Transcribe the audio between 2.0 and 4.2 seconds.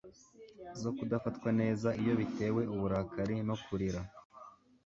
Iyo batewe uburakari no kurira